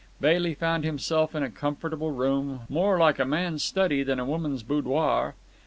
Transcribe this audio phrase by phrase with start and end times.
[0.19, 4.63] Bailey found himself in a comfortable room, more like a man's study than a woman's
[4.63, 5.35] boudoir.